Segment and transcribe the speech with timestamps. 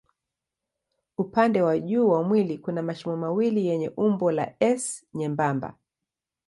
[1.17, 5.77] Upande wa juu wa mwili kuna mashimo mawili yenye umbo la S nyembamba.